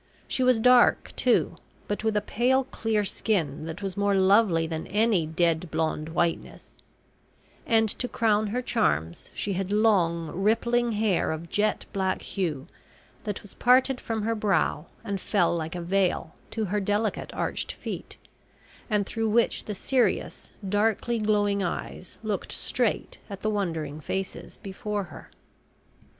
She 0.27 0.41
was 0.41 0.57
dark, 0.59 1.13
too, 1.15 1.57
but 1.87 2.03
with 2.03 2.17
a 2.17 2.21
pale 2.23 2.63
clear 2.63 3.05
skin 3.05 3.67
that 3.67 3.83
was 3.83 3.95
more 3.95 4.15
lovely 4.15 4.65
than 4.65 4.87
any 4.87 5.27
dead 5.27 5.69
blonde 5.69 6.09
whiteness; 6.09 6.73
and 7.67 7.87
to 7.87 8.07
crown 8.07 8.47
her 8.47 8.63
charms, 8.63 9.29
she 9.35 9.53
had 9.53 9.71
long 9.71 10.29
rippling 10.31 10.93
hair 10.93 11.31
of 11.31 11.49
jet 11.51 11.85
black 11.93 12.23
hue 12.23 12.65
that 13.25 13.43
was 13.43 13.53
parted 13.53 14.01
from 14.01 14.23
her 14.23 14.33
brow 14.33 14.87
and 15.03 15.21
fell 15.21 15.55
like 15.55 15.75
a 15.75 15.81
veil 15.83 16.33
to 16.49 16.65
her 16.65 16.79
delicate 16.79 17.31
arched 17.35 17.73
feet, 17.73 18.17
and 18.89 19.05
through 19.05 19.29
which 19.29 19.65
the 19.65 19.75
serious, 19.75 20.51
darkly 20.67 21.19
glowing 21.19 21.61
eyes 21.61 22.17
looked 22.23 22.51
straight 22.51 23.19
at 23.29 23.41
the 23.41 23.51
wondering 23.51 24.01
faces 24.01 24.57
before 24.63 25.03
her. 25.03 25.29